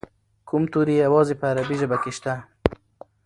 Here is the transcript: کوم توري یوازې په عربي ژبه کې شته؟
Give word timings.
کوم 0.47 0.63
توري 0.71 0.95
یوازې 1.05 1.33
په 1.39 1.45
عربي 1.51 1.75
ژبه 1.81 1.97
کې 2.03 2.11
شته؟ 2.17 2.33